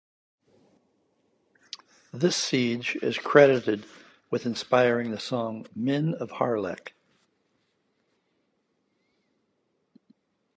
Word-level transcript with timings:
This 2.11 2.35
siege 2.35 2.97
is 3.03 3.19
credited 3.19 3.85
with 4.31 4.47
inspiring 4.47 5.11
the 5.11 5.19
song 5.19 5.67
"Men 5.75 6.15
of 6.15 6.31
Harlech". 6.31 6.93